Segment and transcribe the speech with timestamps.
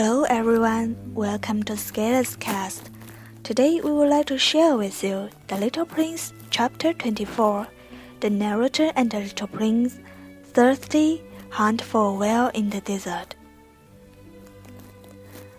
[0.00, 2.88] Hello everyone, welcome to Scala's Cast.
[3.42, 7.66] Today we would like to share with you The Little Prince, Chapter 24.
[8.20, 9.98] The narrator and the little prince,
[10.52, 13.34] thirsty, hunt for a well in the desert.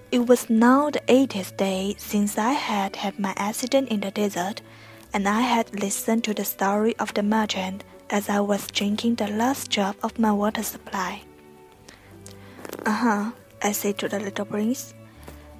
[0.09, 4.61] It was now the eightieth day since I had had my accident in the desert,
[5.13, 9.28] and I had listened to the story of the merchant as I was drinking the
[9.28, 11.23] last drop of my water supply.
[12.86, 13.31] Uh huh,
[13.61, 14.93] I said to the little prince.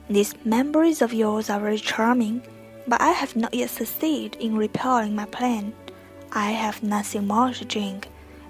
[0.10, 2.42] These memories of yours are very charming,
[2.88, 5.74] but I have not yet succeeded in repelling my plan.
[6.32, 8.08] I have nothing more to drink,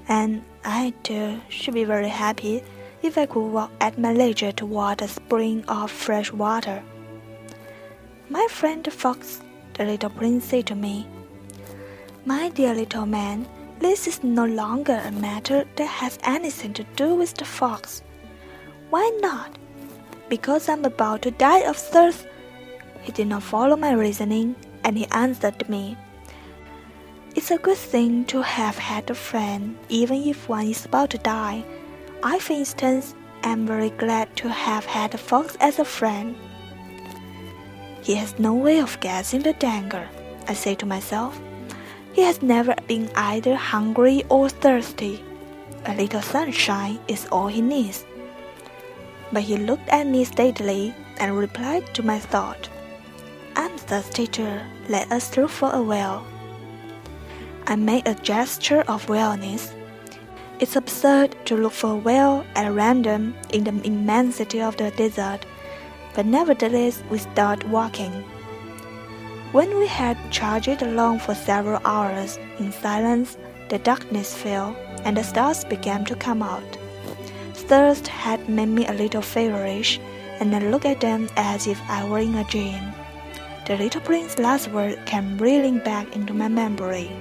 [0.07, 2.63] and I too should be very happy
[3.01, 6.83] if I could walk at my leisure toward a spring of fresh water.
[8.29, 9.41] My friend the fox,
[9.73, 11.07] the little prince said to me,
[12.25, 13.47] My dear little man,
[13.79, 18.03] this is no longer a matter that has anything to do with the fox.
[18.89, 19.57] Why not?
[20.29, 22.27] Because I'm about to die of thirst.
[23.01, 25.97] He did not follow my reasoning, and he answered me.
[27.35, 31.17] It's a good thing to have had a friend, even if one is about to
[31.19, 31.63] die.
[32.23, 36.35] I, for instance, am very glad to have had a fox as a friend.
[38.01, 40.09] He has no way of guessing the danger,
[40.47, 41.39] I say to myself.
[42.13, 45.23] He has never been either hungry or thirsty.
[45.85, 48.03] A little sunshine is all he needs.
[49.31, 52.69] But he looked at me steadily and replied to my thought.
[53.55, 54.59] I'm thirsty too.
[54.87, 56.25] Let us look for a well.
[57.67, 59.73] I made a gesture of wellness.
[60.59, 65.45] It's absurd to look for a well at random in the immensity of the desert,
[66.15, 68.11] but nevertheless we started walking.
[69.51, 73.37] When we had charged along for several hours in silence,
[73.69, 76.78] the darkness fell and the stars began to come out.
[77.69, 79.99] Thirst had made me a little feverish,
[80.39, 82.81] and I looked at them as if I were in a dream.
[83.67, 87.11] The little prince's last word came reeling back into my memory.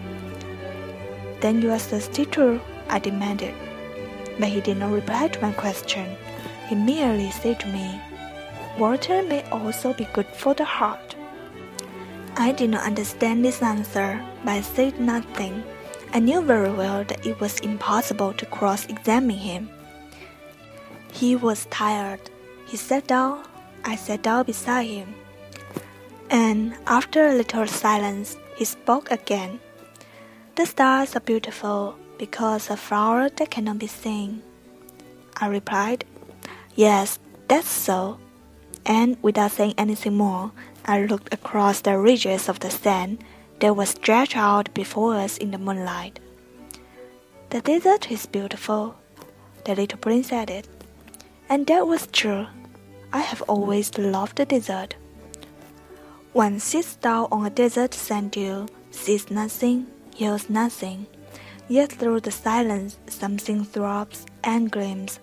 [1.42, 2.62] Then you are thirsty too?
[2.88, 3.52] I demanded.
[4.40, 6.16] But he did not reply to my question.
[6.66, 8.00] He merely said to me,
[8.78, 11.14] Water may also be good for the heart.
[12.36, 15.62] I did not understand this answer, but I said nothing.
[16.14, 19.68] I knew very well that it was impossible to cross examine him.
[21.18, 22.30] He was tired.
[22.68, 23.42] He sat down.
[23.84, 25.16] I sat down beside him.
[26.30, 29.58] And after a little silence, he spoke again.
[30.54, 34.44] The stars are beautiful because a flower that cannot be seen.
[35.36, 36.04] I replied,
[36.76, 37.18] Yes,
[37.48, 38.20] that's so.
[38.86, 40.52] And without saying anything more,
[40.84, 43.24] I looked across the ridges of the sand
[43.58, 46.20] that was stretched out before us in the moonlight.
[47.50, 48.94] The desert is beautiful,
[49.64, 50.68] the little prince added.
[51.48, 52.46] And that was true.
[53.12, 54.96] I have always loved the desert.
[56.34, 61.06] One sits down on a desert sand dune, sees nothing, hears nothing,
[61.68, 65.20] yet through the silence something throbs and gleams.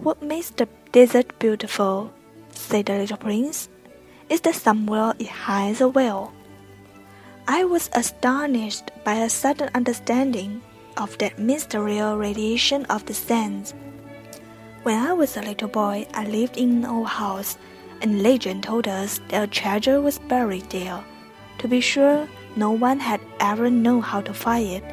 [0.00, 2.12] What makes the desert beautiful,
[2.50, 3.70] said the little prince,
[4.28, 6.32] is that somewhere it hides a well.
[7.48, 10.60] I was astonished by a sudden understanding
[10.98, 13.74] of that mysterious radiation of the sands
[14.84, 17.56] when I was a little boy, I lived in an old house,
[18.02, 21.02] and legend told us that a treasure was buried there.
[21.60, 24.84] To be sure, no one had ever known how to find it.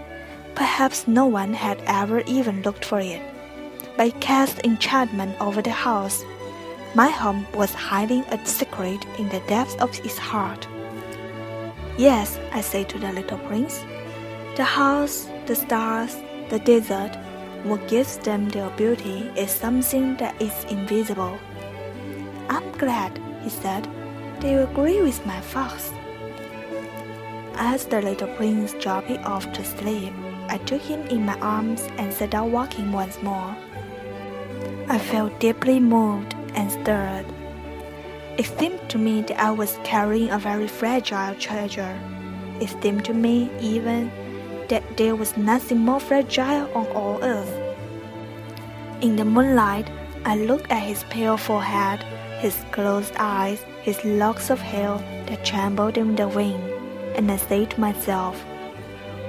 [0.55, 3.21] Perhaps no one had ever even looked for it.
[3.97, 6.23] But it cast enchantment over the house.
[6.95, 10.69] My home was hiding a secret in the depths of its heart.
[11.97, 13.83] Yes, I said to the little prince.
[14.55, 16.15] The house, the stars,
[16.49, 17.11] the desert,
[17.63, 21.37] what gives them their beauty is something that is invisible.
[22.49, 23.87] I'm glad, he said,
[24.39, 25.93] they agree with my fox.
[27.55, 30.13] As the little prince dropped off to sleep,
[30.49, 33.55] I took him in my arms and set out walking once more.
[34.89, 37.25] I felt deeply moved and stirred.
[38.37, 41.97] It seemed to me that I was carrying a very fragile treasure.
[42.59, 44.11] It seemed to me even
[44.71, 47.53] that there was nothing more fragile on all earth.
[49.01, 49.89] In the moonlight,
[50.23, 51.99] I looked at his pale forehead,
[52.39, 54.97] his closed eyes, his locks of hair
[55.27, 56.63] that trembled in the wind,
[57.17, 58.41] and I said to myself,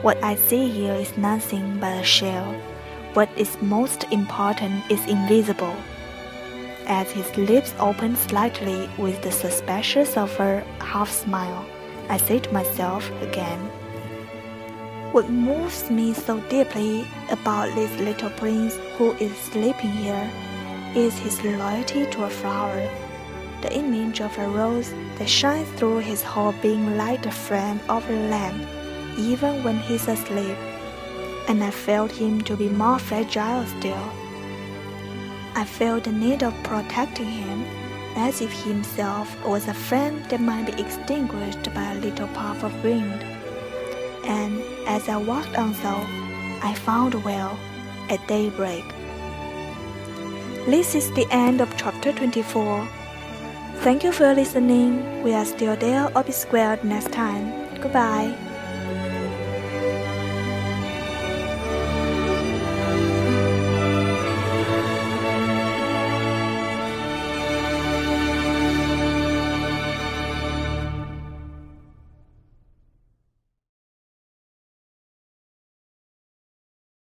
[0.02, 2.54] What I see here is nothing but a shell.
[3.14, 5.74] What is most important is invisible.
[6.86, 11.66] As his lips opened slightly with the suspicious of a half smile,
[12.08, 13.81] I said to myself again,
[15.12, 20.30] what moves me so deeply about this little prince who is sleeping here
[20.96, 22.88] is his loyalty to a flower,
[23.60, 28.08] the image of a rose that shines through his whole being like the flame of
[28.08, 28.66] a lamp,
[29.18, 30.56] even when he's asleep.
[31.46, 34.10] And I felt him to be more fragile still.
[35.54, 37.64] I felt the need of protecting him,
[38.16, 42.82] as if himself was a flame that might be extinguished by a little puff of
[42.82, 43.31] wind.
[44.24, 45.94] And as I walked on so,
[46.62, 47.58] I found a well
[48.08, 48.84] at daybreak.
[50.66, 52.88] This is the end of chapter 24.
[53.82, 55.22] Thank you for listening.
[55.24, 57.50] We are still there or be squared next time.
[57.80, 58.51] Goodbye.